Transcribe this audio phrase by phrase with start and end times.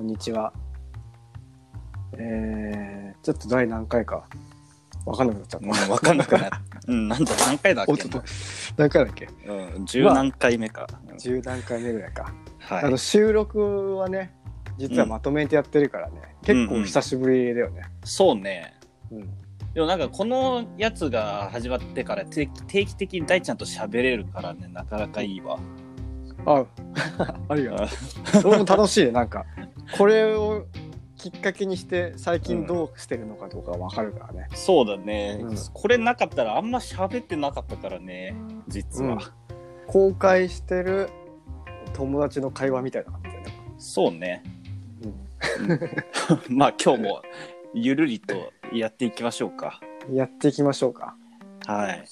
[0.00, 0.50] こんにちは。
[2.14, 4.24] えー、ちょっと第何回か
[5.04, 5.66] わかんなくなっちゃった。
[5.66, 6.50] もう分かんなくなっ
[6.88, 8.22] うん、なんだ、何回だっおちょっと。
[8.78, 9.28] 何回だっけ？
[9.46, 10.86] うん、十何回目か。
[11.06, 12.32] うん十何回目ぐらいか。
[12.60, 12.84] はい。
[12.84, 14.34] あの収録はね、
[14.78, 17.82] 実はまとめてやってるからね、結構久しぶりだよね。
[18.02, 18.72] そうね。
[19.12, 19.28] うん。
[19.74, 25.58] でもなんかこのやつが始まってから定期定期的に大ちゃんと喋れるからね、なかなかいいわ。
[26.46, 26.64] あ、
[27.50, 27.76] あるよ。
[28.40, 29.44] それも楽しいね、なんか。
[29.96, 30.66] これを
[31.16, 34.48] きっかけにして最近どうしてるのかとかわかるからね。
[34.54, 38.34] そうだね、うんこれなかったらあんま喋ってなかったからね、
[38.68, 39.14] 実は。
[39.14, 39.18] うん
[39.90, 41.10] 公開してる
[41.94, 43.52] 友達の会話みたいな感じだよね。
[43.76, 44.44] そうね。
[45.02, 45.18] うん
[46.56, 47.22] まあ今日も
[47.74, 49.80] ゆるりとやっていきましょうか。
[50.12, 51.16] やっていきましょうか。
[51.66, 52.04] はい。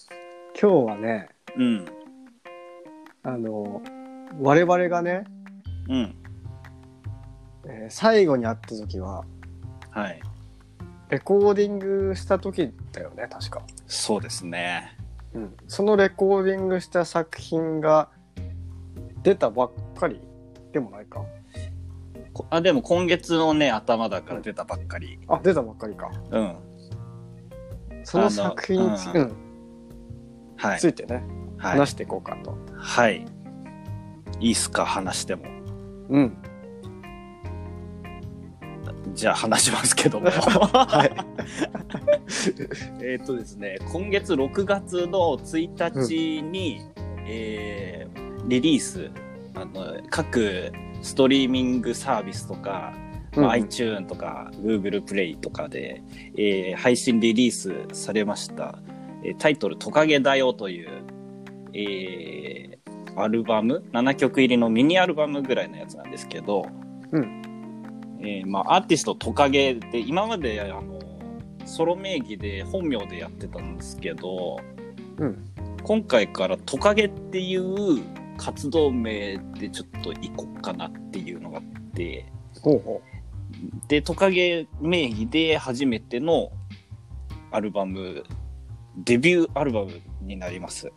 [0.60, 1.84] 今日はね、うん。
[3.22, 3.80] あの、
[4.40, 5.22] 我々がね、
[5.88, 6.14] うん。
[7.68, 9.24] えー最後に会った時は、
[9.90, 10.20] はい。
[11.10, 13.62] レコーディングした時だよね、確か。
[13.86, 14.96] そうですね。
[15.32, 15.56] うん。
[15.66, 18.10] そのレコーディングした作品が
[19.22, 20.20] 出たばっかり？
[20.72, 21.22] でもないか。
[22.34, 25.18] こあでも今月のね、頭だから出たばっかり。
[25.28, 26.10] あ、出たばっかりか。
[26.30, 26.56] うん。
[28.04, 29.36] その作品につ,、あのうん
[30.56, 30.80] はい。
[30.80, 31.24] ついてね、
[31.58, 31.78] はい。
[31.78, 32.56] 話していこうかと。
[32.76, 33.24] はい。
[34.40, 35.44] いいっすか、話しても。
[36.10, 36.36] うん。
[39.18, 40.30] じゃあ話しますけども。
[40.30, 41.10] はい。
[43.02, 46.82] えっとですね、今月6月の1日に、
[47.26, 49.10] えーリリース、
[49.54, 52.94] あの、各ストリーミングサービスとか、
[53.34, 53.62] まあ、うん。
[53.64, 56.00] iTune とか Google プレイとかで、
[56.36, 58.78] えー配信リリースされました、
[59.24, 60.88] えータイトル「トカゲだよ」という、
[61.72, 66.66] えーアルバム？7曲入りのミニアルバムぐらいのやつなんですけど、
[67.10, 67.37] うん
[68.20, 70.82] えーまあ、アーティストトカゲで今まであの
[71.64, 74.58] ソロ名義で本名でやってたんですけど
[75.18, 75.44] うん。
[75.82, 78.02] 今回からトカゲっていう
[78.36, 82.26] 活動名でちょっと行こうかなっていうのがあって。
[82.60, 83.02] ほうほ
[83.88, 86.50] で、トカゲ名義で初めての
[87.50, 88.24] アルバム、
[88.96, 90.88] デビューアルバムになります。
[90.88, 90.92] う。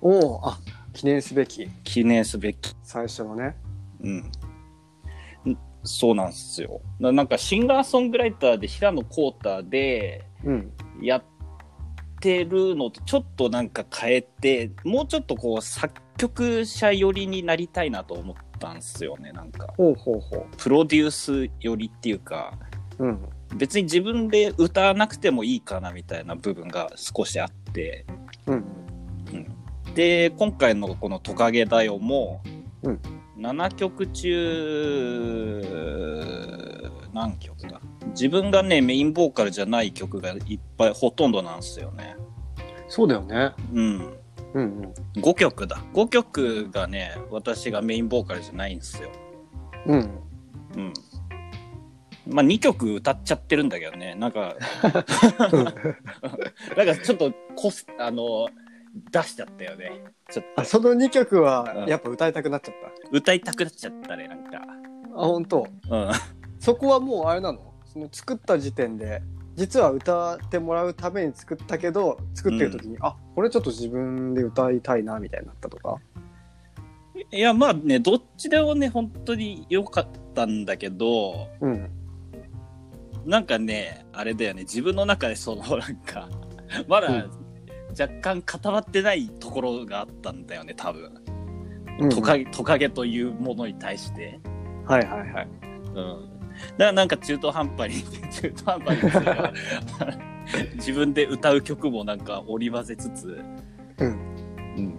[0.00, 0.58] おお、あ、
[0.92, 2.76] 記念すべき記念すべき。
[2.82, 3.56] 最初のね。
[4.00, 4.30] うん。
[5.88, 6.80] んそうなんですよ。
[7.00, 10.72] ななんかシンガーソングライターで平野幸太でうん。
[11.00, 11.24] やっ
[12.20, 19.72] てるのとちょっとなんか変えて、もうちょっとこう作曲者寄りになりたいなと思ったんですよね、なんか。
[19.76, 22.58] ほうほうほプロデュース寄りっていうか、
[22.98, 23.06] う。
[23.06, 23.28] うん。
[23.56, 28.04] 別に自分で歌わなくてもいいかなみたいな部分が少しあって
[28.46, 28.64] うん。
[29.94, 32.42] で今回のこの「トカゲだよ」も、
[32.82, 33.00] うん
[33.38, 35.62] 7曲中
[37.14, 37.80] 何曲だ？
[38.08, 42.16] 自分がねメインボーカルじゃない曲がいっぱいほとんどなんですよね。
[42.88, 43.52] そうだよね。
[43.72, 44.18] うん。
[44.54, 44.62] うん
[45.14, 45.20] うん。
[45.20, 45.78] 5曲だ。
[45.94, 49.10] 5曲がね私がメインボーカルじゃないんですよ。
[49.86, 49.98] うん。
[50.76, 50.92] うん。
[52.26, 54.14] まあ2曲歌っちゃってるんだけどね。
[54.16, 54.56] なんか
[56.76, 58.48] なんかちょっとこす、あの、
[59.10, 60.04] 出しちゃったよね。
[60.30, 64.50] ちょっあ、その2曲はうんやっぱ歌いたくなっちゃっと歌いたくなっちゃったね、なんか。
[64.52, 64.58] た。
[64.60, 64.66] あ、
[65.14, 65.66] 本当？
[65.90, 66.10] うん。
[66.60, 67.74] そこはもうあれなの？
[67.84, 69.22] その作った時点で、
[69.56, 75.96] 実は歌ってもらうために作ったけど、作ってる時に、あ、これちょっと自分で歌いたいな、みたいになったとか？
[77.32, 81.90] いや、まあね、どっちでもね、本当に良かったんだけど、うん。
[83.26, 86.28] なんかね、あれだよね、自分の中でその、なんか、
[86.86, 87.26] まだ
[87.90, 91.10] 若干固まってないところがあったんだよね、多分。
[92.00, 94.38] うんトカゲ、トカゲというものに対して。
[94.86, 95.48] はいはいはい。
[95.88, 95.94] うん。
[95.94, 96.20] だか
[96.78, 103.44] らなんか中途半端に、 中途半端に 自分で歌う曲もなんか織り交ぜつつ、
[103.98, 104.06] うん。
[104.76, 104.94] うん。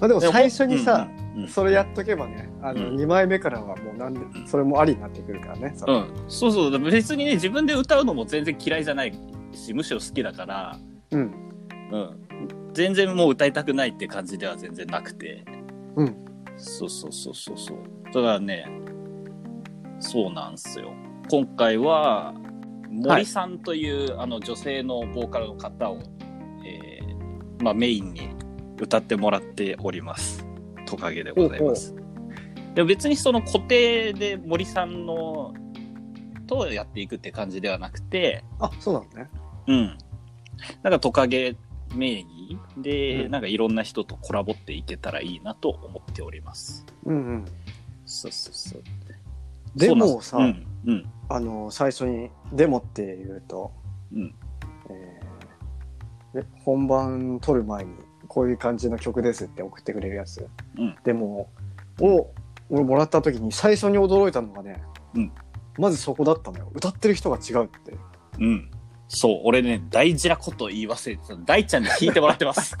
[0.00, 5.74] まあでも最初にさ、うんうんそれやっとけばね、あの、うん2枚目からはもうなんで、それもありになってくるからね。
[5.86, 9.12] うん、そうそう別にね自分で歌うのも全然嫌いじゃない
[9.52, 10.78] しむしろ好きだから、
[11.12, 11.49] うん。
[11.90, 15.44] うん、全然もう歌いたくないって感じでは全然なくて。
[15.96, 16.16] うん。
[16.56, 17.78] そうそうそうそうそう。
[18.06, 18.66] だからね
[19.98, 20.92] そうなんですよ。
[21.30, 22.34] 今回は
[22.90, 25.98] 森さんという、あの女性のボーカルの方を、
[26.64, 28.30] えーまあ、メインに
[28.80, 30.44] 歌ってもらっております。
[30.86, 31.94] トカゲでございます。
[32.74, 35.54] でも別にその固定で森さんの
[36.46, 39.30] とやっていくって感じではなくて、あ、そうなのね。
[39.68, 39.98] うん。
[40.82, 41.56] なんかトカゲ
[41.94, 46.86] 名義で、うんなんかいろんな人とコラボっていけたらいいなと思っております。
[47.04, 47.44] うんうん。
[48.06, 48.82] そうそうそう。
[49.76, 51.04] でもさ、そうなんうん。
[51.28, 53.72] あの最初にデモっていうと、
[54.12, 54.34] うん
[54.90, 55.30] えー
[56.32, 57.90] で本番撮る前に
[58.28, 60.48] こういう感じの曲ですって送ってくれるやつ、
[60.78, 61.50] うんデモ
[62.00, 62.32] を
[62.68, 64.80] 俺もらった時に最初に驚いたのがね、
[65.14, 65.32] うん
[65.78, 67.96] まずそこだったのよ歌ってる人が違うって
[68.38, 68.70] うん。
[69.10, 69.16] うん。
[69.16, 71.36] そう、俺ね、大事なこと言い忘れてた。
[71.36, 72.76] 大ちゃんに聞いてもらってます。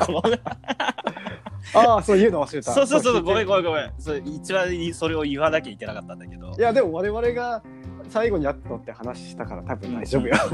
[1.72, 3.92] ああそう言うの忘れたそうそうそう、ごめんごめんんごめん。
[3.98, 6.60] それ一番それを言わなきゃいけなかったんだけどい。
[6.60, 7.62] やでも我々が
[8.08, 10.34] 最後に会ったのって話したから多分大丈夫よ、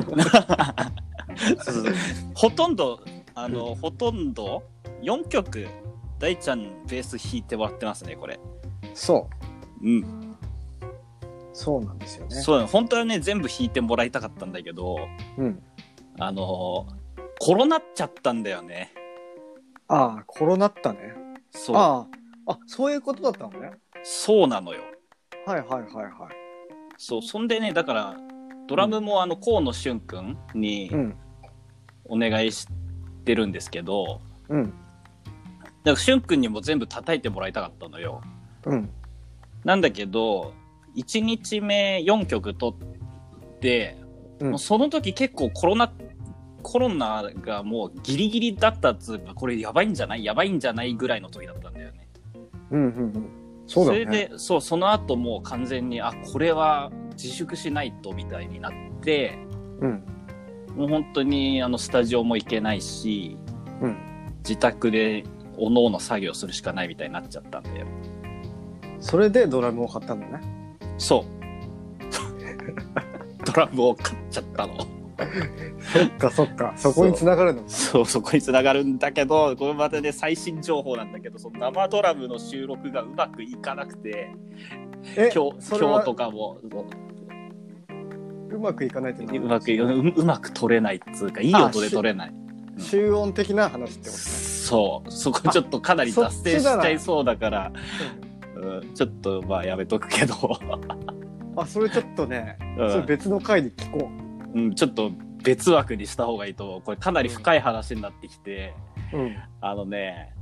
[1.65, 1.95] そうそう
[2.35, 3.01] ほとんど、
[3.35, 4.63] あの、ほとんど、
[5.03, 5.67] 4曲、
[6.19, 8.39] 大ちゃんベース弾いてもらってますね、これ。
[8.95, 9.29] そ
[9.83, 10.26] ううん。
[11.57, 12.37] そうなんですよね。
[12.37, 15.09] そう本当はね、全部弾いてもらいたかったんだけど、
[15.39, 15.63] うん、
[16.19, 16.87] あの
[17.41, 18.93] コロナっちゃったんだよね。
[19.89, 21.15] ああコロナったね。
[21.51, 21.77] そう。
[21.77, 22.07] あ
[22.47, 23.73] ああそういうことだったのね。
[24.03, 24.83] そうなのよ。
[25.47, 26.15] はいはいはいはい。
[26.99, 28.17] そう、そんでね、だから、
[28.69, 31.17] ドラムもあの、河野俊くんにうん。
[32.09, 32.69] お願いし
[33.25, 34.65] てるんですけど、うん。
[34.65, 34.75] だか
[35.85, 38.21] ら俊くんにも全部叩いてもらいたかったのよ。
[38.67, 38.91] うん。
[39.65, 40.53] なんだけど、
[40.97, 43.97] 1日目4曲取って、
[44.41, 44.51] うん。
[44.51, 45.93] もうその時結構コロナ、
[46.63, 50.25] コロナがもうギリギリだったっつうか、これやばいんじゃない？
[50.25, 52.09] やばいんじゃないぐらいの時だったんだよね。
[52.71, 53.31] うんうんうん。
[53.67, 54.01] そね。
[54.01, 58.73] れで、そう、その後もう完全に、あ、これは自粛しないとみたいになっ
[59.03, 59.39] て、
[59.81, 60.05] うん。
[60.77, 63.37] もう本当にあのスタジオも行けないし、
[63.81, 63.97] うん。
[64.39, 65.25] 自宅で
[65.57, 67.87] おのおの作業するしかないみたいになっちゃったんだよ。
[69.01, 70.41] それでドラムを買ったんだね
[70.99, 71.37] そう。
[73.45, 74.75] ドラムを買っちゃったの。
[75.81, 76.73] そっかそっか。
[76.77, 84.31] そこに繋がるのそう、そこに繋がるんだけど、これまたね、最新情報なんだけど、その生ドラムの収録がうまくいかなくて、
[85.17, 86.69] え今日、今日とかも、う。
[88.59, 92.35] まくいかないってうまくい、ううまく取れないっつうか、いい音で取れない。
[92.79, 94.17] 集音的な話ってことね。
[94.19, 97.73] そう、そこちょっとかなり脱線しちゃいそうだから、
[98.57, 100.35] うん、ちょっとまあやめとくけど、
[101.57, 102.91] あそれちょっとねうん。
[102.91, 104.11] それ別の回で聞こ
[104.55, 104.61] う。
[104.61, 105.11] ん、ちょっと
[105.43, 106.83] 別枠にした方がいいと思う。
[106.83, 108.75] これかなり深い話になってきて、
[109.13, 109.37] ううん。
[109.61, 110.35] あのね、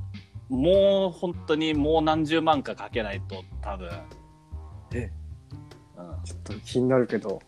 [0.49, 3.89] もう本当にもう何十万かかけないと多分。
[4.93, 5.11] え？
[5.97, 6.23] うん。
[6.23, 7.41] ちょっと気になるけど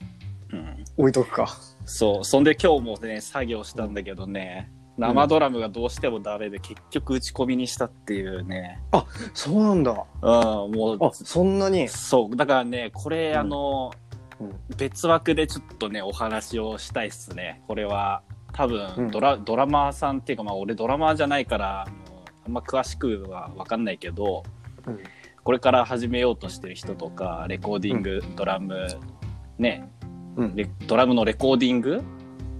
[0.53, 1.57] うん、置いとくか。
[1.85, 8.81] そう、そんで今日もね、作業したんだけどね、生ドラムがどうしてもダメで結局打ち込みにしたっていうね。
[9.35, 9.91] そうなんだ。
[9.91, 11.87] うん、もうあ、そんなに？
[11.87, 13.37] そう、だからね、これ、うん。
[13.37, 13.91] あの、
[14.39, 14.55] うん。
[14.75, 17.61] 別枠でちょっとね、お話をしたいっすね。
[17.67, 18.23] これは、
[18.53, 18.71] 多うん。
[18.95, 21.87] 分ドラ、ドラマーさんっていうか、まあ、俺ドラマーじゃないから、
[22.45, 24.43] あんま詳しくは分かんないけど、
[24.87, 24.99] うん。
[25.43, 28.87] これから始めようとしてる人とか、レコーディング、ドラム、
[29.59, 29.89] ね、
[30.35, 30.55] うん。
[30.55, 32.03] レドラムのレコーディング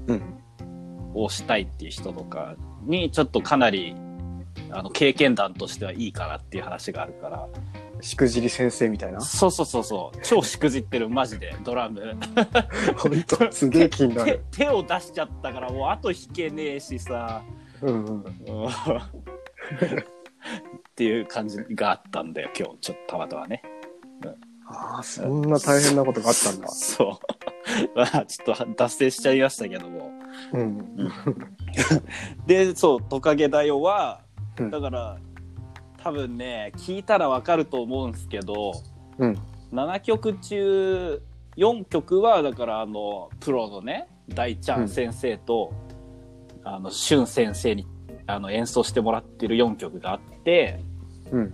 [0.07, 0.36] うん
[1.23, 3.95] をしたいっていう人とかに、ちょっとかなり、
[4.71, 7.47] あの、経験談としてはいいかなっていう話があるから、
[8.01, 9.19] しくじり先生みたいな？
[9.21, 10.19] そうそうそうそう。
[10.23, 12.15] 超しくじってる、マジで、ドラム。
[12.97, 17.41] 本当すげえ気にな 手る手を出しちゃったから、もう後引けねえしさ。
[17.81, 18.69] うんうんうんっ
[20.97, 23.61] ていう感じがあったんだよ、今日、ちょっとたまたまね。
[24.69, 27.36] ああそんな大変なことがあったんだ そう。
[27.95, 30.11] まあ、ちょっと脱線しちゃいましたけども。
[30.53, 30.95] うん。
[32.45, 34.21] で、そう、トカゲだよは、
[34.59, 34.71] うん。
[34.71, 35.17] だから、
[35.97, 38.73] 多分ね、聞いたらわかると思うんですけど、
[39.17, 39.37] うん。
[39.71, 41.21] 7曲中
[41.57, 45.73] 4曲はだからあのプロのね大ちゃん先生と、
[46.63, 47.87] あのしゅん先生に
[48.27, 50.81] あの演奏してもらってる4曲があって
[51.31, 51.53] うん。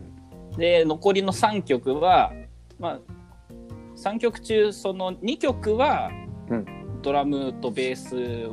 [0.57, 2.33] で残りの3曲は
[2.79, 2.99] まあ
[3.95, 6.11] 3曲中その2曲は、
[6.49, 6.65] うん。
[7.01, 8.47] ドラムとベース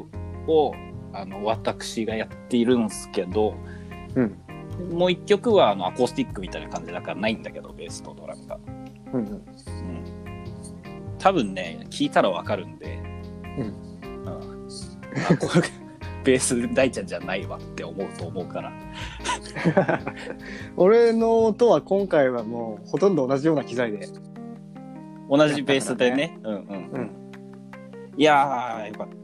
[0.49, 0.75] を
[1.13, 3.55] あの私がやっているんですけど
[4.17, 4.37] うん。
[4.97, 8.59] もう1曲はあのアコースティックみたいな感じだからないんだけどベースとドラムが。
[9.13, 9.21] うん。
[9.21, 9.43] うん。
[11.19, 12.97] 多分ね聞いたらわかるんで、
[13.59, 13.67] うん。
[14.25, 14.69] うん。
[15.29, 15.63] あこれ
[16.25, 18.73] ベース大ちゃんじゃないわって思うと思うから。
[20.77, 24.07] 俺の音は今回はもうほとんど同じような機材で
[25.31, 26.37] 同じベースでね。
[26.43, 26.61] うんうん、
[26.91, 27.11] うん。
[28.17, 29.15] いやーよかった。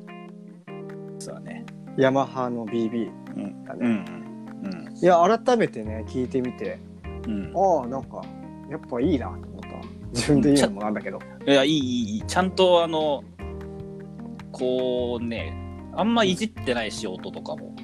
[1.18, 1.66] そうだね。
[1.98, 3.64] ヤマハの BB うん。
[3.64, 3.90] だね、うん
[4.64, 4.96] うん。
[4.96, 6.78] いや改めてね聞いてみて。
[7.26, 7.52] うん。
[7.54, 8.22] ああなんか
[8.70, 9.68] やっぱいいなと思った。
[10.12, 11.18] 自分で言うのもなんだけど。
[11.46, 12.14] いやいいいい。
[12.16, 13.24] いいちゃんとあの
[14.52, 15.52] こうね
[15.94, 17.74] あんまいじってないし音とかも。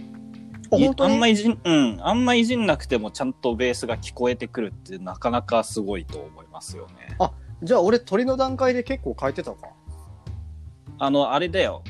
[0.71, 1.13] いあ本当に？
[1.13, 7.17] あんまいじん、うん、あんまいじんなくてもちゃんとベースが聞こえてくるってなかなかすごいと思いますよね。
[7.63, 9.69] じゃあ俺鳥の段階で結構変えてたか
[10.99, 11.83] あの、あれだよ。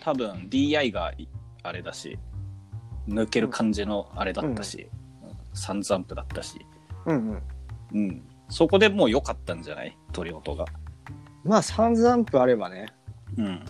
[0.00, 1.28] 多分 DI がい
[1.62, 2.18] あれだし、
[3.08, 4.88] 抜ける感じのあれだったし、
[5.54, 6.64] SansAmp だったし、
[7.06, 7.42] うんうん
[7.94, 8.22] うん。
[8.48, 9.96] そこでもう良かったんじゃない？
[10.12, 10.64] 録り音が。
[11.44, 12.86] まあ SansAmp あればね
[13.36, 13.64] うん。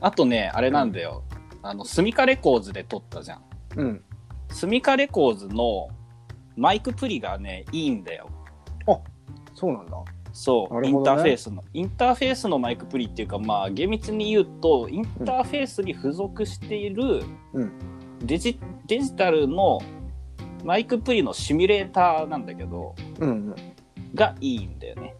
[0.00, 1.24] あとね、あれなんだよ。
[1.62, 3.42] あの、スミカレコーズで撮ったじゃん。
[3.76, 4.04] うん
[4.50, 5.88] スミカレコーズの
[6.56, 8.28] マイクプリがね、いいんだよ。
[9.54, 9.92] そうなんだ
[10.32, 11.64] そう、インターフェースの。
[11.72, 17.22] インターフェースのマイクプリっていうか、まあ、厳密に言うと、インターフェースに付属している
[17.52, 17.72] うん
[18.22, 19.80] デジ,、デジタルの
[20.64, 23.54] マイクプリのシミュレーターなんだけど、うん
[24.14, 25.14] がいいんだよね。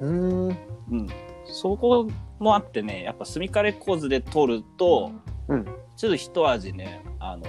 [0.00, 0.58] うんうーん
[0.92, 1.08] うん。
[1.46, 5.10] そこもあってね、やっぱスミカレコーズで撮ると、
[5.48, 5.64] うん
[5.96, 7.44] ちょっと一味ね、あの、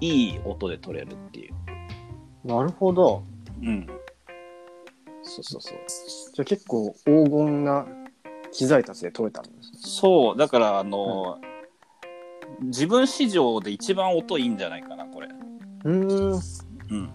[0.00, 1.54] いい音で撮れるっていう。
[2.46, 3.22] なるほど
[3.62, 3.86] うん。
[5.30, 5.78] そうそうそう。
[6.34, 7.86] じゃあ結構黄金な
[8.52, 11.38] 機材たちで撮れたんですそう、だから、あの、
[12.62, 15.28] 自分史上で一番音いいんじゃないかな、これ。
[15.84, 16.40] うーん
[16.90, 17.12] うん。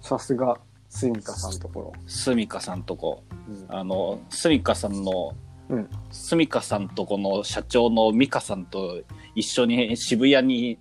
[0.00, 0.56] さすが
[0.88, 3.22] スミカさんのところ、スミカさんとこ。
[3.48, 5.34] うんあの、スミカさんの、
[5.68, 9.02] うんスミカさんとこの社長のミカさんと
[9.34, 10.78] 一緒に渋谷に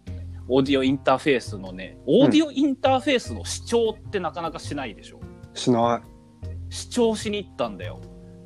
[0.47, 5.19] オーディオインターフェースのね、オーディオインターフェースの視聴ってなかなかしないでしょ。
[5.55, 6.01] しな
[6.69, 7.99] 視聴しに行ったんだよ。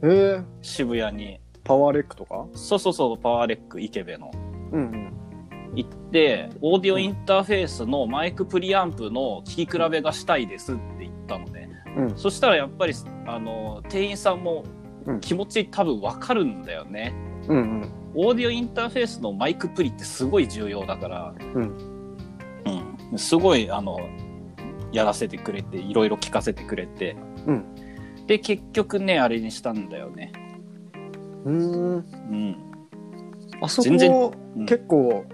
[0.04, 1.40] いえー、渋谷に。
[1.64, 2.48] パワーレックとか？
[2.54, 4.32] そうそうそう、パワーレック池部の。
[4.72, 5.14] うんうん
[5.76, 11.70] 行って、オーディオインターフェースのマイクプリアンプの聞き比べがしたいですって言ったのね。
[11.96, 12.94] うんそしたらやっぱり、
[13.28, 14.64] あの、店員さんも
[15.06, 17.14] うん気持ち多分わかるんだよね。
[17.48, 22.16] うんうんオーディオインターフェースのマイクプリってすごい重要だから、うん
[23.12, 23.20] うん。
[23.20, 24.00] すごい、あの、
[24.92, 27.16] やらせてくれて、いろいろ聞かせてくれて。
[27.46, 27.66] うん
[28.30, 30.32] で、結局ね、あれにしたんだよね。
[31.46, 32.56] うーんうん。
[33.60, 35.26] あそ全然こうん結構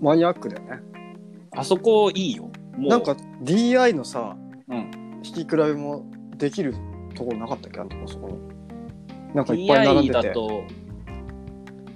[0.00, 0.80] マニアックだよね、
[1.50, 2.44] あそこいいよ。
[2.44, 2.50] も
[2.86, 2.86] う。
[2.86, 4.36] なんか DI のさ
[4.68, 4.90] うん。
[4.90, 6.06] 弾き比べも
[6.36, 6.74] できる
[7.16, 7.80] ところなかったっけ？
[7.80, 10.64] あのとこそこになんかいっぱい並ん DI でてだと、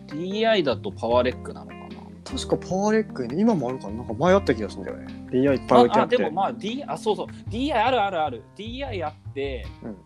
[0.08, 1.78] DI だとパワーレックなのかな。
[2.24, 3.98] 確かパワーレックに今もあるかな？
[3.98, 9.96] なんか前あった気がするんだよね DI いっぱい置いてあああってでもまあ D あそうそう DI あるあるある DI あって、うん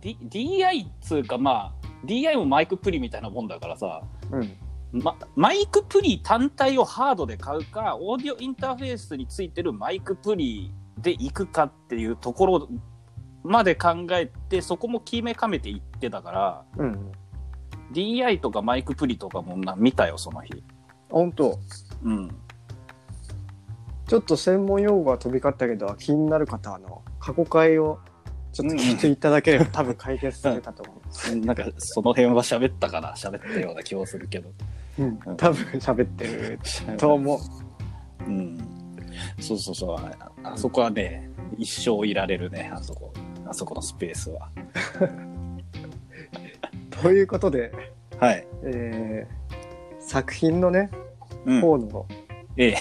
[0.00, 4.52] D、DI っつうかまあ DI もマイクプリみたいなもんだからさ、うん。
[4.92, 12.68] ま、マイクプリ単体をハードで買うかオーディオインターフェースについてるマイクプリで行くかっていうところ
[13.42, 17.12] まで考えてそこも決めかめていってたからうん。
[17.92, 20.62] DI とかマイクプリとかもな見たよその日。
[21.10, 21.58] 本当。
[22.04, 22.30] うん。
[24.06, 27.98] ちょっと専門用語が飛び交ったけど気になる方はあの過去回を
[28.52, 33.12] ちょっと聞いていただければ多分解決するかと思なんかその辺は喋ったかな？
[33.14, 34.48] 喋ったような気もするけど
[34.98, 36.58] う、うん、多分喋ってる
[36.96, 37.38] と思う
[38.26, 38.58] うん。
[39.40, 39.96] そうそうそう。
[39.98, 43.12] ああそこはね、一生いられるね、あそこ。
[43.46, 44.50] あそこのスペースは。
[47.02, 47.72] ということで、
[48.18, 48.46] はい。
[48.64, 49.48] えー
[50.00, 50.90] 作品のね
[51.44, 51.60] うん。
[51.60, 52.06] 方の、
[52.56, 52.76] ええ。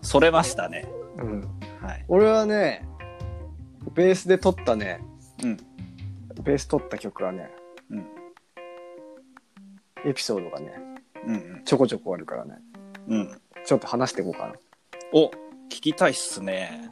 [0.00, 0.88] それましたね。
[1.18, 1.40] うん、
[1.80, 2.04] はい。
[2.08, 2.84] 俺はね
[3.94, 5.00] ベースで撮ったね、
[5.42, 5.56] うん
[6.42, 7.50] ベース撮った曲はね、
[7.90, 8.06] うん
[10.04, 10.72] エピソードがね
[11.26, 12.58] うんちょこちょこあるからね
[13.08, 13.20] うん。
[13.20, 13.40] うん。
[13.64, 14.54] ちょっと話していこうかな
[15.12, 15.26] お、
[15.68, 16.90] 聞きたいっすね。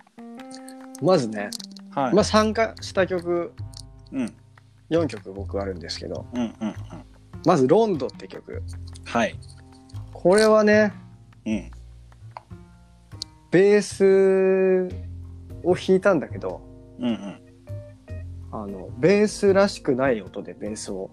[1.02, 1.50] まずね、
[1.95, 2.14] はい。
[2.14, 3.52] まあ、参加した曲
[4.12, 4.35] うん。
[4.90, 6.75] 4曲僕あるんですけどうんうんうん。
[7.47, 8.62] まず「ロンド」って曲
[9.04, 9.35] はい。
[10.12, 10.92] これはね
[11.47, 11.71] うん。
[13.50, 14.95] ベース
[15.64, 16.61] を弾いたんだけど
[17.00, 17.40] うんうん。
[18.52, 21.11] あのベースらしくない音でベースを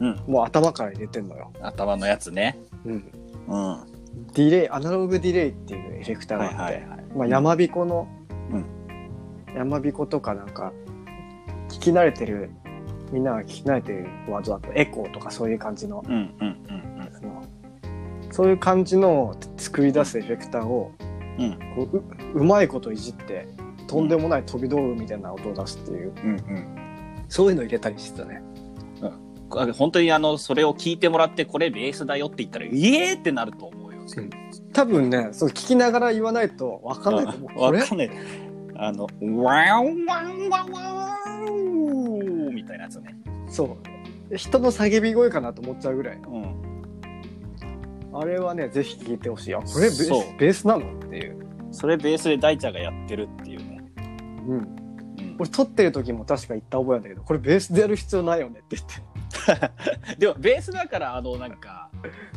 [0.00, 0.20] うん。
[0.26, 2.58] もう頭から入れてんのよ、頭のやつね。
[2.84, 3.12] うん、
[3.48, 3.52] うん。
[3.52, 3.86] は
[4.34, 7.04] ディレイアナログディレイっていうエフェクターいがあって、はいはい。
[7.16, 8.08] まあ、山彦の、
[8.52, 8.64] うん
[9.54, 10.72] 山彦とかなんか
[11.68, 12.50] 聞き慣れてる
[13.10, 17.42] みんなが聞き慣れてるワードだとエコーとかそういう感じのうんうんうんその
[18.30, 20.92] そういう感じのを作り出すエフェクターを
[21.38, 21.44] うん。
[21.44, 22.04] うんこうう
[22.34, 23.48] うまいこといじって
[23.90, 27.24] とんでもない飛び道具みたいな音を出すっていう、うんうん。
[27.28, 28.40] そういうの入れたりしてたね
[29.02, 34.02] あ本当にあの、それを聞いてもらって、これベースだよって言ったら、イエーってなると思うよ。
[34.72, 37.80] 多分ねそう聞きながら言わないと分かんないと思うこれ？
[37.80, 38.10] わかんない。
[38.76, 43.16] あの、ワンワンワンワンみたいなやつね。
[43.48, 43.76] そ
[44.30, 46.38] う人の叫び声かなと思っちゃうぐらいのう
[48.16, 48.18] ん。
[48.20, 51.36] あれはねぜひ聞いてほしいあこれベースベースなのっていう
[51.70, 53.69] それベースで大ちゃんがやってるっていうね。
[54.46, 54.58] うん。
[54.58, 55.36] うん。
[55.38, 60.16] 俺撮ってる時も確か言った覚えなんだけどこれベースでやる必要ないよねって言って。
[60.18, 61.90] でもベースだからあのなんか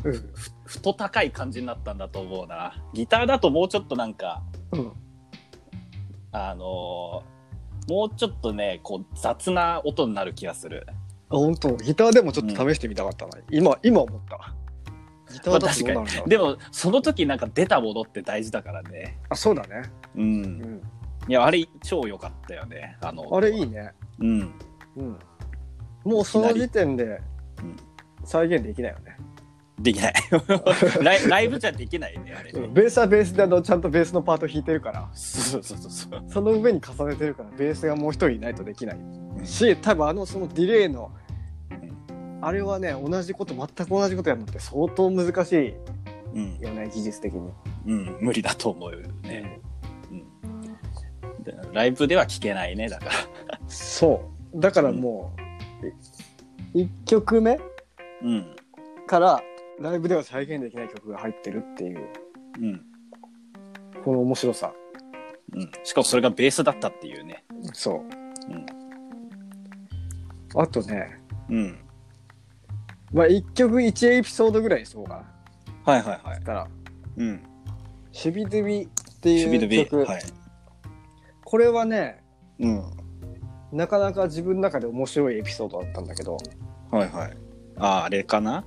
[0.04, 0.12] うん。
[0.12, 2.74] ふ太高い感じになったんだと思うな。
[2.92, 4.42] ギターだともうちょっとなんか
[4.72, 4.92] うん。
[6.32, 7.34] あのー
[7.88, 10.86] もうちょっとねこう雑な音になる気がする。
[11.28, 11.76] あ本当？
[11.76, 14.54] ギターでもちょっと試してみたかったな、今今思った。
[15.32, 19.18] ギターだとどうなるんだろう、でもその時なんか出たものって大事だからね。
[19.28, 19.82] あそうだね。
[20.16, 20.22] うん。
[20.22, 20.82] うん
[21.28, 22.96] いやあれ超良かったよね。
[23.00, 23.92] あのあれいいね。
[24.18, 24.54] うん。
[24.96, 25.18] うん。
[26.04, 27.76] もうその時点でうん。
[28.24, 29.16] 再現できないよね、
[29.78, 30.14] できない。
[31.04, 32.52] ライライブじゃできないねあれ。
[32.52, 35.08] ね、ベースはベースであのちゃんとベースのパート弾いてるから。
[35.12, 36.24] そうそうそうそう。
[36.26, 38.98] その上に重ねてるからベースがもう一人いないとできない。
[39.44, 41.10] し多分あのそのディレイの
[42.40, 45.74] あれはね同じこと全く同じことやるのって相当難しい
[46.34, 47.52] うん、よね技術的に、
[47.86, 49.63] うん、無理だと思うよね、うん
[51.44, 53.12] でライブでは聴けないねだから。
[53.68, 54.60] そう。
[54.60, 55.32] だからも
[56.74, 57.58] う、1曲目
[58.22, 58.56] うん。
[59.06, 59.42] から
[59.80, 62.08] ライブでは再現できない曲が入ってるっていう。
[62.60, 62.82] うん。
[64.04, 64.72] この面白さ。
[65.52, 67.44] うん、しかもそれがベースだったっていうね。
[67.72, 68.00] そう、
[68.52, 68.66] うん。
[70.60, 71.20] あとね。
[71.48, 71.78] うん。
[73.12, 75.24] まあ1曲1エピソードぐらいにそうか
[75.86, 75.92] な。
[75.92, 76.40] はいはいはい。
[76.40, 76.68] だから。
[77.16, 77.40] うん
[78.10, 78.88] 「シュビドゥビ」っ
[79.20, 80.22] ていう曲、はい
[81.54, 82.20] これはね
[82.58, 82.82] うん。
[83.70, 86.36] なかなか自分の中で面白いエピソードだったんだけど
[86.90, 87.36] はいはい。
[87.76, 88.64] あああれかな？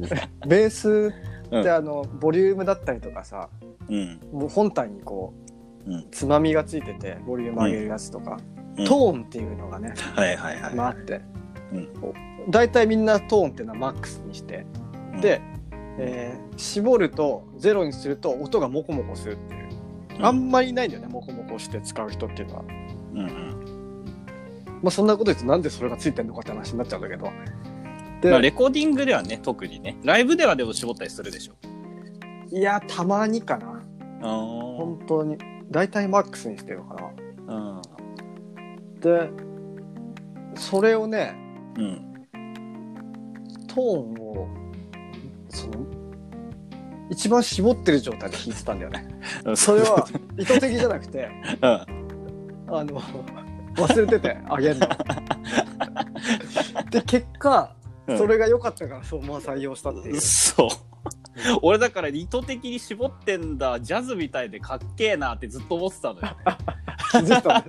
[0.48, 1.60] ベースうん。
[1.60, 3.50] ってあの、ボリュームだったりとかさ
[3.90, 4.20] うん。
[4.32, 5.34] もう本体にこ
[5.86, 6.06] ううん。
[6.10, 8.38] つまみがついててボリューム上げるやつとか、
[8.78, 8.86] うん。
[8.86, 11.20] トーンっていうのがね、はいはいはい、まああって、
[11.74, 11.92] うん。
[12.48, 14.64] 大体みんなトーンっていうのはマックスにして、
[15.12, 15.20] うん。
[15.20, 15.42] で、
[15.98, 19.69] えー絞るとゼロにすると音がモコモコするっていう、うん
[20.22, 22.62] あんまりいないんだよねモコモコして使う人っていうのは。
[22.62, 24.00] うんうん。
[24.82, 27.30] まあそんなこと言うとなんでそれがついてんのかって話になっちゃうんだけど。
[28.20, 29.96] で、まあ、レコーディングではね特にね。
[30.04, 31.54] ライブではでも絞ったりするでしょ。
[32.50, 33.82] いやたまにかな。
[34.22, 35.38] あ本当に。
[35.70, 37.12] 大体マックスにしてるかな。
[37.48, 37.82] あ
[39.00, 39.30] で
[40.54, 41.34] それをね
[41.76, 42.10] うん。
[43.68, 44.48] トーンを
[45.48, 45.99] その
[47.10, 49.08] 一番絞ってる状態で弾いてたんだよね。
[49.44, 50.06] うんそれは
[50.38, 51.28] 意図的じゃなくて
[51.60, 53.02] うんあの
[53.76, 54.88] 忘れててあげるの。
[56.90, 57.74] で結果
[58.06, 60.20] うんそれが良かったからそのまま採用したっていう。
[60.20, 60.68] そう。
[61.62, 66.28] 俺だから意図的に絞ってんだジャズみたいでかっけえなってずっと思ってたのよ、
[67.10, 67.64] 気づいた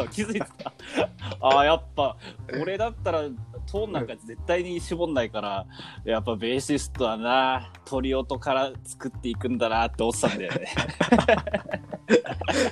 [0.00, 0.72] うん、気づいてた
[1.40, 2.16] ああやっぱ
[2.60, 3.22] 俺だったら
[3.66, 5.66] トーンなんか絶対に絞んないから
[6.04, 10.68] やっぱベーシストはな鳥音から作っていくんだなって思ってたんだよね。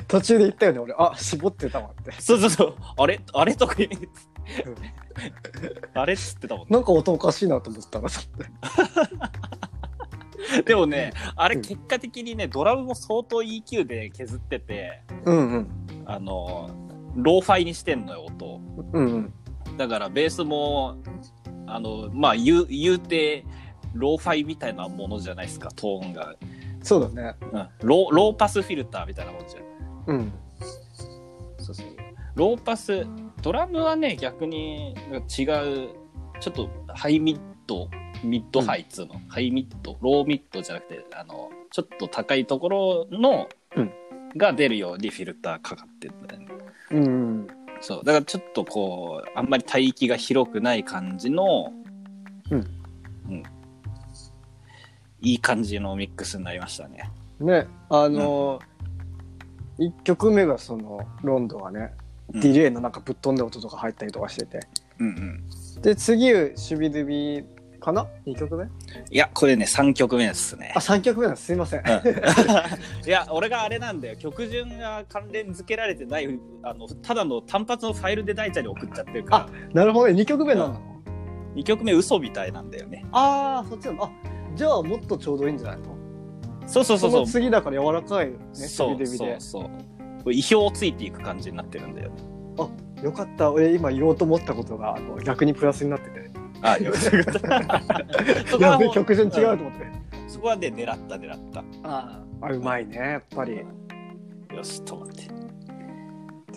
[0.09, 0.95] 途中で言ったよね俺。
[0.99, 2.13] あ絞ってたわって。
[2.21, 2.75] そうそうそう。
[2.97, 3.21] あれ？
[3.33, 3.55] あれ？
[3.55, 4.09] とか言って。
[5.95, 6.71] あれっつってたもんね。
[6.71, 8.21] なんか音おかしいなと思ったらそ。
[10.65, 11.63] でもねあれうん。
[11.63, 15.69] 結果的にねドラムも相当 EQ で削っててうんうん。
[16.07, 16.71] あの
[17.17, 18.61] ローファイにしてんのよ音を。
[18.93, 19.35] うんうん。
[19.77, 20.97] だからベースも
[21.67, 23.45] あのまあ言う言うて
[23.95, 26.35] ローファイみたいなものじゃないですかトーンが、
[26.83, 27.37] そうだね。
[27.53, 29.65] うん、ローローパスフィルターみたいなもんじゃん。
[30.07, 30.33] うん。
[31.59, 31.87] そうそう。
[32.35, 33.07] ローパス
[33.43, 37.89] ドラムはね逆に違うちょっとハイミッド
[38.23, 39.97] ミッドハイっつうの、ハイミッド？
[40.01, 43.93] ローミッドじゃなくてあのちょっと高いところの、うん。
[44.37, 46.49] が出るようにフィルターかかってるんだよね。
[46.93, 47.47] うん。
[47.81, 48.05] そう。
[48.05, 51.73] だからちょっとこうあんまり帯域が広くない感じの
[52.51, 52.59] うん。
[53.29, 53.43] うん。
[55.23, 57.11] いい感じのミックスになりましたね。
[57.41, 61.95] ねあのー、1曲目がそのロンドンはね、
[62.33, 62.41] うん。
[62.41, 64.61] ディレイのなんかぶっ飛んだ音とか入ったりとかしてて。
[64.99, 65.83] うんうん。
[65.83, 67.45] で次シュビドゥビ
[67.81, 68.65] かな？2曲目？
[68.65, 68.69] い
[69.17, 70.73] やこれね3曲目ですね。
[70.77, 71.47] あ3曲目なんです。
[71.47, 71.81] すいません、
[73.07, 74.17] いや俺があれなんだよ。
[74.17, 79.49] 曲順が関連付けられてないあのただの単発のファイルで大ちゃんに送っちゃってるから。
[79.73, 80.21] なるほどね。
[80.21, 81.03] 2曲目なんなの、
[81.55, 83.05] 2曲目嘘みたいなんだよね。
[83.13, 84.11] ああそっちなのあ
[84.55, 85.97] じゃあもっとちょうどいいんじゃないの？
[86.67, 87.21] そうそうそうそう。
[87.23, 89.65] の次だから柔らかいよねそうそうそう。
[90.23, 92.17] これ意表をついていく感じになってるんだよね。
[93.03, 93.51] よかった。
[93.51, 96.30] 俺今言おうと思ったことがあの逆にプラスになってて
[96.63, 97.17] あよかった。
[97.17, 99.87] よかったそこやはもうべ曲順違うと思って、
[100.29, 101.65] そこはね狙った狙った。
[101.83, 102.51] ああ。
[102.53, 103.61] うまいねやっぱり。
[104.55, 105.29] よしと思って。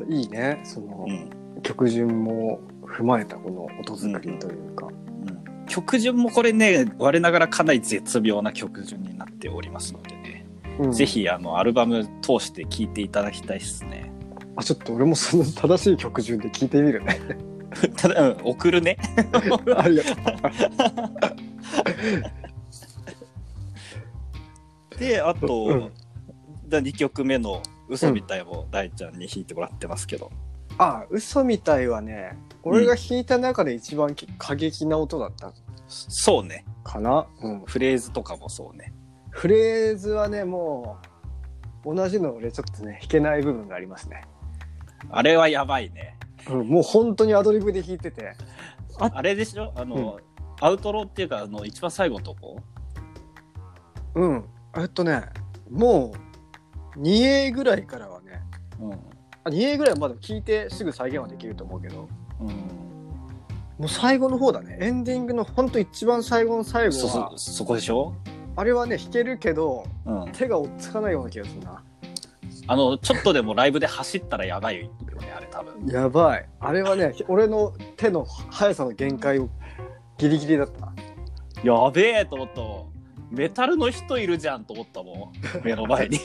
[0.10, 1.62] いいねその、うん。
[1.62, 5.66] 曲順も踏まえたこの音作りというか、うん。
[5.68, 10.48] 曲順もこれね我ながらかなり絶妙な曲順になっておりますのでね、
[10.80, 10.92] うん。
[10.92, 14.12] ぜひあのアルバム通して聴いていただきたいですね。
[14.56, 17.20] あちょっと俺もその正しい曲順で聞いてみるね
[17.98, 18.98] ただ、うん、送るね。
[19.78, 20.12] ありがと
[24.98, 25.92] で、あと、うん
[26.74, 30.28] だ2曲目の嘘みたいも大ちゃんに弾いてもらってますけど。
[30.28, 30.30] う
[30.80, 35.54] あ嘘みたいはね俺が弾いた中で一番き過激な音だった
[35.88, 36.66] そうね。
[36.84, 38.92] かな、うん、フレーズとかもそうね。
[39.30, 40.98] フレーズはねも
[41.86, 44.24] う同じの俺ちょっとね弾けない部分がありますね、
[45.10, 46.18] あれはやばいね。
[46.50, 48.34] うん、もう本当にアドリブで弾いてて。
[49.00, 49.72] あれでしょ？
[49.76, 50.20] あの、
[50.60, 52.60] アウトローっていうか、あの、一番最後のとこ？
[54.16, 54.46] うん。
[54.78, 55.24] えっとね
[55.72, 56.14] も
[56.96, 58.42] う 2A ぐらいからはね
[58.80, 58.92] うん。
[58.94, 58.98] あ
[59.50, 62.08] 2A ぐらいはまだ聞いてすぐ再現はできると思うけど。
[62.40, 62.48] うん。
[62.48, 64.78] もう最後の方だね。
[64.80, 68.14] エンディングのほんと一番最後の最後そ、はそ、そこでしょ？
[68.56, 70.32] あれはね弾けるけどうん。
[70.34, 71.84] 手が追っつかないような気がするな
[72.68, 75.86] あの、ちょっとでもライブで走ったらやばいよね、あれ多分。
[75.88, 79.50] やばいあれはね 俺の手の速さの限界を
[80.18, 80.94] ギリギリだった
[81.64, 82.94] やべえと思ったもん。
[83.36, 85.32] メタルの人いるじゃんと思ったもん。
[85.66, 86.20] 目の前に。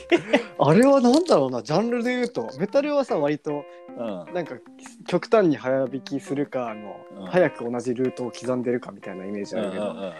[0.59, 3.63] あれはなんだろうなジャンルで言うとメタルはさ割と
[3.97, 4.33] うん。
[4.33, 4.55] なんか
[5.07, 10.11] 極端に早弾きするかあの、うん早く同じルートを刻んでるかみたいなイメージうんあるけど、うんうん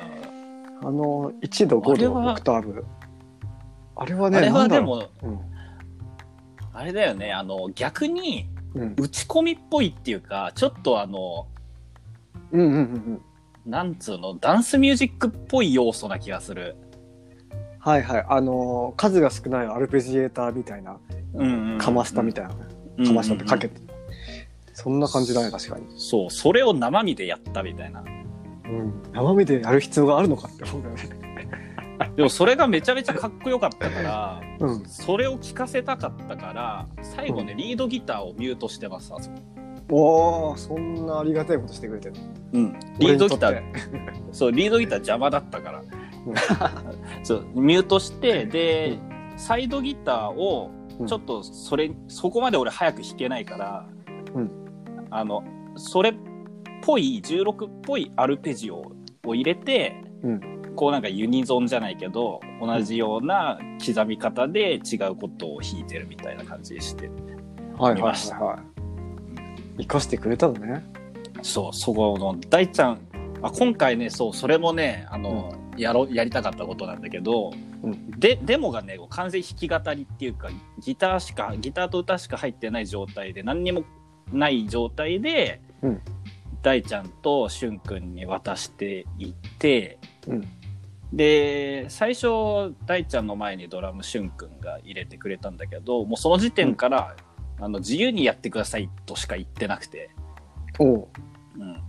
[0.81, 2.85] あの1度5度オクターブ
[3.97, 5.39] あれはねあれはでも、ううん
[6.79, 8.95] あれだよね、あの、逆に、うん。
[8.97, 11.45] 打ち込みっぽいっていうか、ちょっとあの、
[12.53, 13.21] うんうんうんうん。
[13.69, 16.77] なんつうの、ダンスミュージックっぽい要素な気がする。
[17.79, 18.25] はいはい。
[18.29, 20.97] あのー数が少ないアルペジエーターみたいな。
[21.33, 21.77] うん、うん。
[21.79, 22.55] かましたみたいな、
[22.99, 23.05] うん。
[23.05, 23.81] かましたってかけて、
[24.71, 28.01] そんな感じだね確かに、そう、それを生身でやったみたいな。
[28.01, 31.18] うん、生身でやる必要があるのかって思うよね
[32.19, 34.85] でもそれがめちゃめちゃかっこよかったから、うん。
[34.85, 39.37] それを聞かせたかったから、最後ね、リードギターをミュートしてます、あそこ。
[39.89, 42.15] おーそんなありがたいことしてくれてる
[42.51, 42.79] うん。
[42.99, 43.63] リードギタ俺ー
[44.33, 45.79] そう、リードギター邪魔だったから。
[45.79, 45.85] ん。
[47.23, 48.99] そう、ミュートして、で、
[49.37, 53.87] サイドギターをうん、ちょっとそれ、そこまで俺早く弾けないから、
[54.35, 54.51] うん。
[55.09, 55.41] あの、
[55.77, 56.15] それっ
[56.81, 58.81] ぽい、16っぽいアルペジオ
[59.25, 67.09] を入れて、うんこうなんかユニゾンじゃないけど、同じような刻み方で違うことを弾いてるみたいな感じでして。
[67.77, 68.37] はいはい見ました。
[68.37, 68.79] はい
[69.79, 70.83] 生かしてくれたのね。
[71.41, 72.99] そう、そこの、大ちゃん、
[73.41, 77.51] あ、今回ね、そう、それもね、あの、やろ、やりたかったことなんだけど、
[77.83, 78.11] うん。
[78.11, 83.85] で、デモがね、完全弾き語りっていうか、ギターしか、ギターと歌しか入ってない状態で、何にも
[84.33, 86.01] ない状態で、うん。
[86.61, 90.47] 大ちゃんとしゅんくんに渡していって、うん
[91.13, 97.15] で、最初、大ちゃんの前にドラムしゅんくんが入れてくれたんだけど、もうその時点から、
[97.59, 100.11] あの、自由にやってくださいとしか言ってなくて、
[100.79, 101.07] おう。
[101.57, 101.81] うん。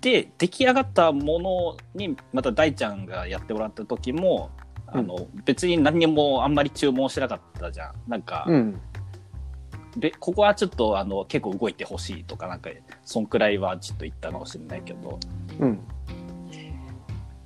[0.00, 4.50] で出来上がったものにまた大ちゃんがやってもらった時も
[4.86, 7.94] あの、別に何にもあんまり注文してなかったじゃん。
[8.06, 8.80] なんか、うん。
[9.96, 12.68] でここはちょっとあの結構動いてほしいとかなんか
[13.04, 15.18] そんくらいはちょっと言ったかもしれないけど。
[15.60, 15.80] うん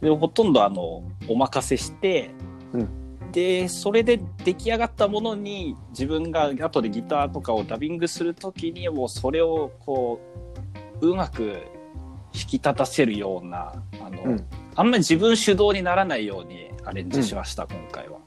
[0.01, 2.31] でほとんどあのお任せして、
[2.73, 3.09] うん。
[3.33, 10.19] でそれで出来上がったものに自分が後でギターとかをダビングする時にもうそれをこ
[11.01, 11.63] ううまく
[12.33, 14.47] 引き立たせるようなあの、うん。
[14.77, 18.19] あんまり自分主導にならないようにアレンジしました、今回は。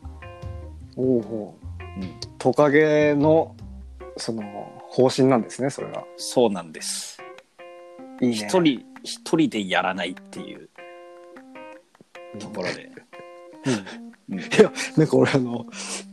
[0.95, 2.19] おうおううん。
[2.37, 3.55] トカゲの
[4.17, 4.43] その
[4.89, 6.03] 方針なんですねそれが。
[6.17, 7.21] そうなんです。
[8.21, 8.35] いいね。
[8.35, 10.69] 一人一人でやらないっていう
[12.39, 12.91] ところで。
[13.65, 15.65] うんうんいやなんか俺あの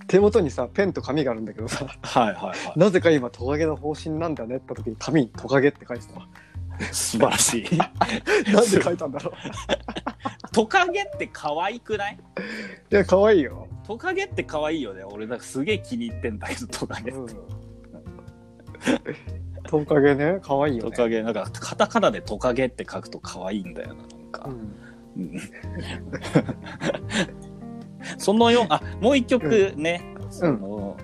[0.09, 6.27] 手元にさペンと紙があるんだけどさはいはいはなぜか今トカゲの方針なんだねって時に紙にトカゲって書いてたわ
[6.81, 6.85] い。
[6.93, 7.79] 素晴らしい。
[8.53, 9.35] なんで書いたんだろう
[10.53, 12.19] トカゲって可愛くない？
[12.91, 15.05] いや可愛いよ、トカゲって可愛いよね。
[15.05, 17.13] 俺なんかすげえ気に入ってんだけど、トカゲ。
[17.13, 17.27] うん、
[19.65, 24.49] トカゲね可愛いよねトカゲ、なんかカタカナでトカゲって書くと可愛いんだよな、なんかう。
[24.49, 24.73] んうん
[28.19, 30.97] そのよ、あ、もう一曲ね、その、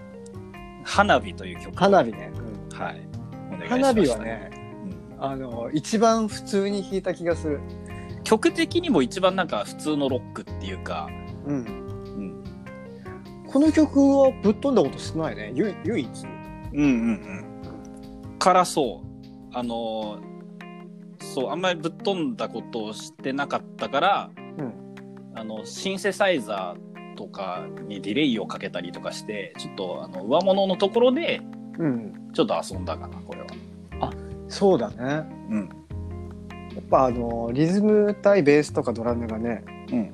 [0.85, 1.77] 花火という曲。
[1.77, 2.31] 花火ね、
[2.72, 3.00] はい。
[3.48, 4.50] お願いしま花火はね
[5.18, 5.24] うん。
[5.24, 7.61] あの一番普通に弾いた気がする。
[8.22, 11.09] 曲的にも一番なんか普通のロックっていうか、
[11.46, 11.57] うん。
[11.57, 12.44] うん、
[13.46, 15.53] この曲はぶっ飛んだことしてないね。
[15.55, 16.09] ゆ唯一？
[16.72, 16.90] うんうんう
[18.35, 18.38] ん。
[18.38, 19.07] からそう。
[19.53, 20.34] あのー
[21.33, 24.73] そう、あんまりぶっ飛んだことをしてなかったから、うん
[25.35, 31.41] あの、シンセサイザーとかにディレイをかけたりとかして、ちょっとあの、上物のところで
[31.79, 32.31] うん。
[32.33, 33.47] ちょっと遊んだかな、これは。
[34.49, 34.97] そうだね。
[35.51, 35.69] うん。
[36.75, 40.13] やっぱあの、リズム対ベースとかドラムがね、うん。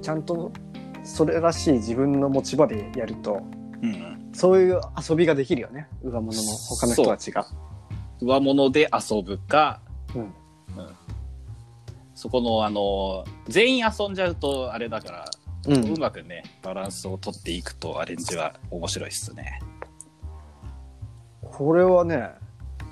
[0.00, 0.52] ちゃんと
[1.04, 3.40] それらしい自分の持ち場でやると、
[3.82, 4.30] うん。
[4.32, 5.88] そういう遊びができるよね。
[6.02, 7.46] 上物の他の人たちが。
[8.20, 9.80] 上物で遊ぶか、
[10.14, 10.34] うん
[12.14, 15.24] そこの、あの、全員遊んじゃうとあれだから、
[15.66, 19.60] ううまくね、バランスを取っていくとアレンジは面白いっすね。
[21.40, 22.30] これはね、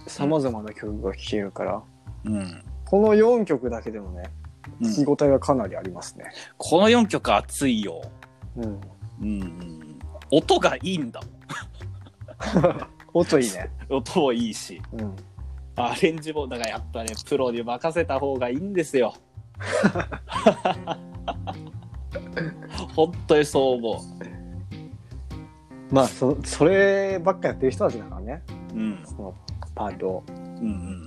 [0.06, 1.82] 様々な曲が聴けるから、
[2.24, 2.64] うん。
[2.84, 4.40] この4曲だけでもね、うん
[4.82, 6.24] 聞き応えがかなりありますね。
[6.56, 8.02] この4曲熱いよ。
[8.56, 8.64] うん。
[8.64, 8.80] うん
[9.20, 9.98] うん。
[10.30, 11.20] 音がいいんだ
[13.12, 13.70] 音いいね。
[13.88, 13.98] もん。
[13.98, 14.80] 音もいいし。
[14.92, 15.16] うん。
[15.76, 19.14] アレンジも、だからやっぱね、プロに任せた方がいいんですよ。
[22.94, 24.00] 本当にそう思
[25.90, 28.42] まあ、そ、そればっかやってる人たちだからね。
[28.74, 28.76] う。
[28.76, 29.02] うん。
[29.04, 29.34] その
[29.74, 30.24] パートを。
[30.28, 31.06] うんうん。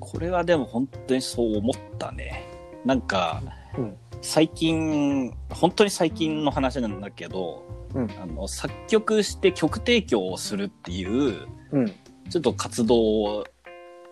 [0.00, 2.44] これはでも本当にそう思ったね。
[2.84, 3.42] なんか、
[3.76, 7.62] うん最近、本当に最近の話なんだけど、
[7.94, 11.92] うんあの作曲して曲提供をするっていう、うん。
[12.30, 13.44] ちょっと活動を、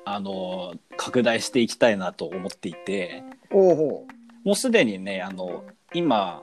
[0.05, 6.43] あの、拡大していきたいなと思っていて、もうすでにね、あの、今、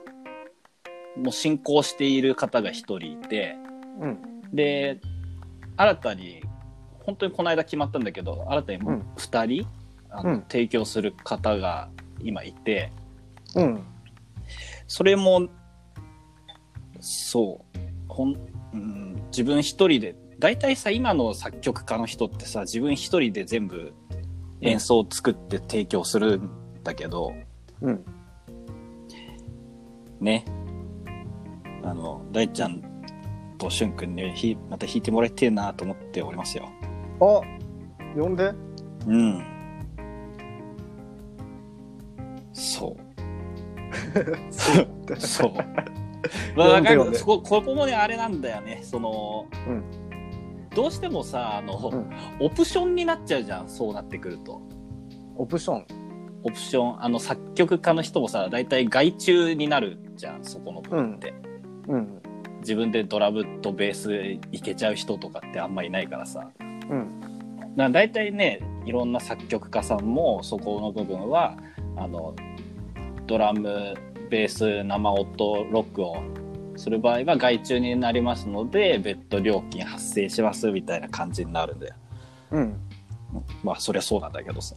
[1.15, 3.55] もう進行している方が一人いて、
[3.99, 4.05] う。
[4.05, 4.19] うん。
[4.53, 4.99] で、
[5.77, 6.43] 新たに、
[6.99, 9.67] 本当にこの間決まったんだけど、新たにうん二人、
[10.09, 12.91] あのうん提供する方が今いて、
[13.55, 13.83] うん。
[14.87, 15.47] それも、
[16.99, 18.35] そう、ほん、
[18.73, 23.93] うん、自分一人で、大体さ、今の作曲家の人ってさ、自分一人で全部
[24.59, 26.49] 演奏を作って提供するん
[26.83, 27.33] だけど、
[27.79, 28.03] うん。
[30.19, 30.43] ね。
[31.81, 32.81] あの、大ちゃん
[33.57, 36.69] としゅんくんにひまた弾いてもらいてえなと思っておりますよ。
[37.21, 37.41] あ
[38.13, 38.53] 呼んで
[39.07, 39.45] うん。
[42.51, 42.97] そう。
[45.17, 45.53] そう。
[46.57, 48.81] まあ、そこ、ここもね、あれなんだよね。
[48.83, 50.03] その、うん
[50.75, 52.09] どうしてもさ、あの、うん
[52.39, 54.61] オプションになっちゃうじゃん、そうなってくると。
[55.35, 55.85] オプション。
[56.43, 61.33] オプション、あの、作曲家の人もさ、大体外注になるじゃん、そこの部分って。
[61.87, 62.21] うん。
[62.59, 64.15] 自分でドラムとベース
[64.51, 66.49] いけちゃう人とかってあんまいないからさ。
[66.59, 67.19] うん。
[67.21, 71.57] だから大体ね、いろんな作曲家さんもそこの部分は、
[71.95, 72.35] あの、
[73.25, 73.93] ドラム、
[74.29, 76.42] ベース、生音、録音
[76.75, 81.95] する場合は外注になりますので、別途料金発生しますみたいな感じになるんだよ。
[82.51, 82.75] うん。
[83.63, 84.75] まあ、そりゃそうなんだけどさ。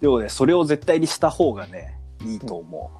[0.00, 2.90] でもね、それを絶対にした方がね、いいと思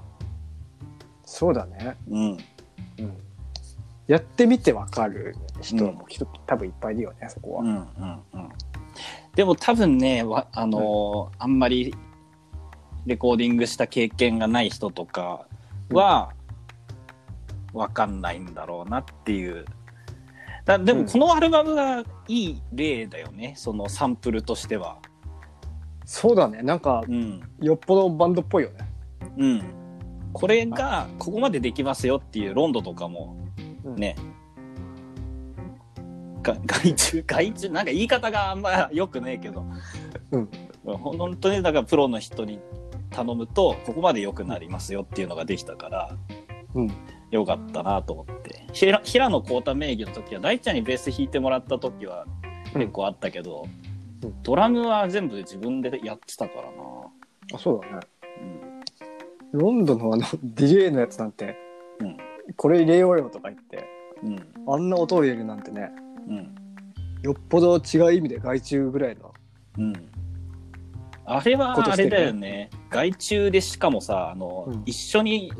[1.24, 1.96] そうだね。
[2.08, 2.14] う。
[2.14, 2.38] うん。
[2.98, 3.16] うん。
[4.06, 7.62] やってみてわかる人もきっと多分いっぱいいるよね、そこは。
[7.62, 7.82] うんうん
[8.32, 8.48] うん。
[9.34, 11.94] でも多分ね、わあのーあんまり
[13.06, 15.46] レコーディングした経験がない人とか
[15.90, 16.32] は、
[17.72, 19.64] わかんないんだろうなっていう。
[20.64, 24.98] だでうんもこのアルバムがいい例だよね、そのサンプルとしては。
[26.04, 26.62] そうだね。
[26.62, 27.40] なんか、うん。
[27.60, 28.88] よっぽどバンドっぽいよね。
[29.36, 29.62] うん。
[30.32, 33.36] これが、ここまでできますよっていうロンドとかも、
[33.84, 34.16] うんね。
[36.42, 39.64] が外注、外注、なんか言い方があんま良くねえけど。
[40.30, 40.48] うん。
[40.84, 42.58] 本当に、だからプロの人に
[43.10, 46.16] 頼むと、ここまで良くなりますよっていうのができたから、
[46.74, 46.92] うん。
[47.30, 48.66] よかったなと思って。
[48.72, 52.26] 平平野幸太名義の時は、大ちゃんにベース弾いてもらった時は
[52.74, 53.88] 結構あったけど、うん
[54.42, 56.68] ドラムは全部自分でやってたからな。
[57.54, 58.00] あ、そうだね。
[59.52, 61.56] うんロンドンのあの、ディレイのやつなんて、
[62.00, 62.16] うん
[62.56, 63.84] これ入れようよとか言って、
[64.24, 64.72] うん。
[64.72, 65.90] あんな音を入れるなんてね、
[66.28, 66.54] うん。
[67.22, 69.32] よっぽど違う意味で外注ぐらいの。
[69.78, 69.92] うん。
[71.30, 72.70] あれはあれだよね。
[72.90, 75.52] 外注でしかもさ、あの、うん一緒に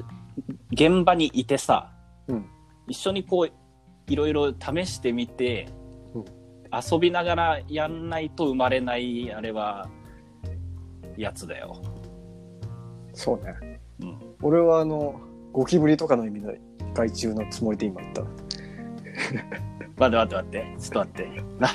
[0.73, 1.93] 現場にいてさ、
[2.27, 2.47] うん
[2.87, 3.53] 一緒にこう、
[4.11, 5.69] いろいろ試してみて、
[6.15, 6.25] うん
[6.71, 9.89] 遊びながらやんないと生まれない、あれは、
[11.17, 11.83] やつだよ。
[13.15, 13.81] そうね。
[14.01, 14.19] うん。
[14.43, 15.21] 俺はあの、
[15.53, 16.61] ゴキブリとかの意味で
[16.95, 18.23] 外注のつもりで今言った。
[19.99, 20.77] 待って待って待って。
[20.79, 21.29] ちょっと待って。
[21.59, 21.69] な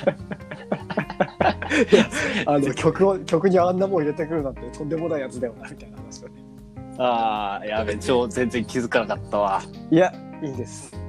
[2.53, 6.35] あの、曲を、曲にあんなもん入れてくるなんてとんでもないやつだよな、みたいな話だね。
[6.97, 9.61] あー、やべ、超全然気づかなかったわ。
[9.91, 10.91] いや、いいんです。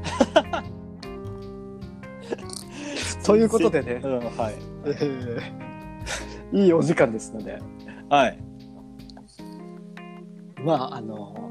[3.25, 4.55] ということでねう、ん、はい。
[4.87, 5.65] えー
[6.53, 7.59] いいお時間ですので、
[8.09, 8.39] はい。
[10.63, 11.51] まあ、あの、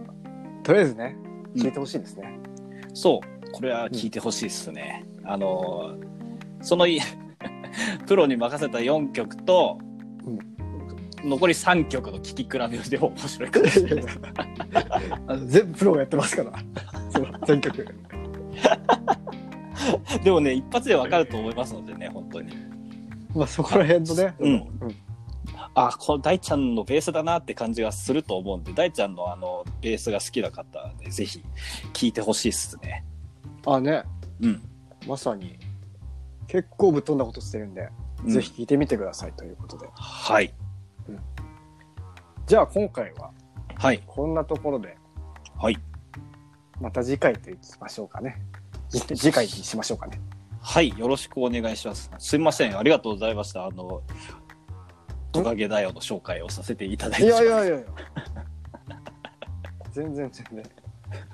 [0.63, 1.17] とりあえずね、
[1.55, 2.39] 聞いてほしいですね。
[2.93, 3.32] そう。
[3.53, 5.05] これは聞いてほしいですね。
[5.23, 5.95] あの、
[6.61, 6.99] そのい
[8.07, 9.77] プロに任せた4曲と、
[11.23, 12.57] 残り3曲の聴き比べ
[12.89, 14.15] でも面白いかもしれない。
[15.27, 16.51] あの全部プロがやってますから。
[17.45, 17.85] 全曲。
[20.23, 22.57] でもね、一発でわかると思いますのでね、本当に。
[23.35, 24.33] まあそこら辺のね。
[24.39, 24.95] うんうん
[25.75, 31.43] あ、この大ちゃんのベースだなって感じがすると思うんで、大ちゃんのあの、ベースが好きな方はね、ぜひ
[31.93, 33.03] 聴いてほしいっすね。
[33.65, 34.03] あ、ね。
[34.41, 34.61] うん。
[35.07, 35.57] まさに。
[36.47, 37.89] 結構ぶっ飛んだことしてるんで、
[38.23, 39.87] うんぜひ聞いてみてくださいということで。
[39.93, 40.53] はい。
[42.45, 43.31] じゃあ今回は
[43.75, 44.01] はい。
[44.05, 44.97] こんなところで、
[45.57, 45.77] はい。
[46.79, 48.41] また次回といきましょうかね。
[48.89, 50.21] じ次回にしましょうかね。
[50.61, 50.97] はい。
[50.97, 52.09] よろしくお願いします。
[52.17, 52.77] すみません。
[52.77, 53.65] ありがとうございました。
[53.65, 54.01] あの、
[55.33, 57.29] トカゲだよの紹介をさせていただいいて。
[57.29, 57.85] やいやいやいや。
[59.91, 60.63] 全然全然。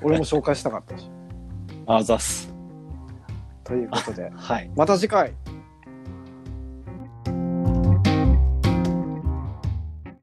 [0.01, 1.09] 俺も紹介したかったし。
[1.91, 2.54] あざっす。
[3.63, 4.69] ということで、はい。
[4.75, 5.34] また次回